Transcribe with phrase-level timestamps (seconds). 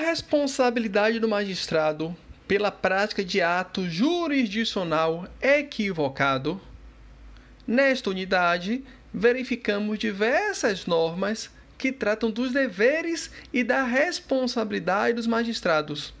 [0.00, 2.16] responsabilidade do magistrado
[2.48, 6.60] pela prática de ato jurisdicional equivocado,
[7.66, 8.84] nesta unidade
[9.14, 16.12] verificamos diversas normas que tratam dos deveres e da responsabilidade dos magistrados,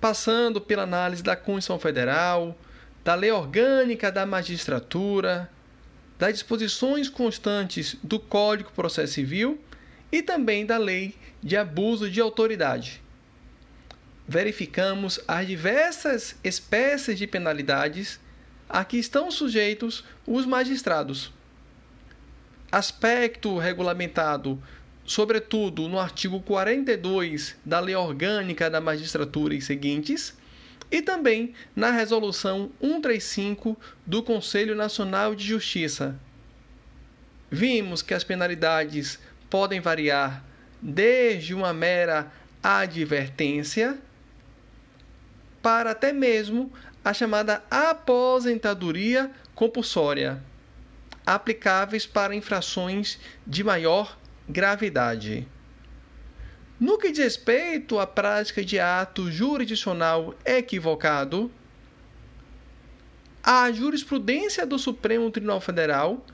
[0.00, 2.56] passando pela análise da Constituição Federal,
[3.02, 5.50] da Lei Orgânica da Magistratura,
[6.18, 9.58] das disposições constantes do Código Processo Civil
[10.10, 13.02] e também da Lei de Abuso de Autoridade.
[14.26, 18.20] Verificamos as diversas espécies de penalidades
[18.68, 21.32] a que estão sujeitos os magistrados.
[22.70, 24.62] Aspecto regulamentado,
[25.04, 30.36] sobretudo no artigo 42 da Lei Orgânica da Magistratura e seguintes,
[30.90, 36.18] e também na Resolução 135 do Conselho Nacional de Justiça.
[37.50, 39.18] Vimos que as penalidades
[39.50, 40.44] podem variar
[40.80, 42.30] desde uma mera
[42.62, 43.98] advertência
[45.62, 46.72] para até mesmo
[47.04, 50.42] a chamada aposentadoria compulsória,
[51.26, 55.46] aplicáveis para infrações de maior gravidade.
[56.78, 61.50] No que diz respeito à prática de ato jurisdicional equivocado,
[63.42, 66.24] a jurisprudência do Supremo Tribunal Federal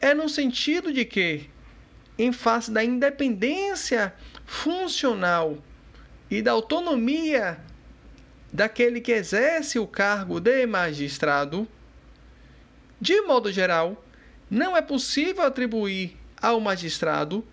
[0.00, 1.50] é no sentido de que,
[2.18, 4.14] em face da independência
[4.44, 5.58] funcional
[6.30, 7.58] e da autonomia
[8.52, 11.68] daquele que exerce o cargo de magistrado,
[13.00, 14.02] de modo geral,
[14.50, 17.44] não é possível atribuir ao magistrado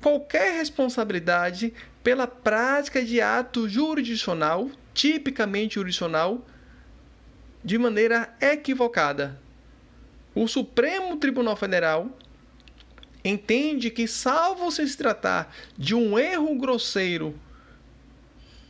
[0.00, 6.44] qualquer responsabilidade pela prática de ato jurisdicional, tipicamente jurisdicional,
[7.64, 9.40] de maneira equivocada.
[10.34, 12.10] O Supremo Tribunal Federal
[13.24, 17.38] entende que, salvo se tratar de um erro grosseiro,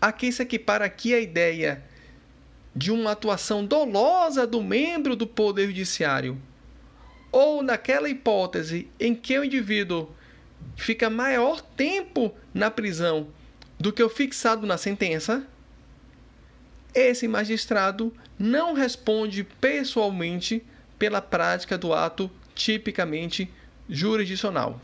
[0.00, 1.84] a que se equipara aqui a ideia
[2.75, 6.41] de uma atuação dolosa do membro do Poder Judiciário,
[7.31, 10.10] ou naquela hipótese em que o indivíduo
[10.77, 13.28] fica maior tempo na prisão
[13.78, 15.47] do que o fixado na sentença,
[16.94, 20.62] esse magistrado não responde pessoalmente
[20.98, 23.50] pela prática do ato tipicamente
[23.92, 24.80] jurisdicional.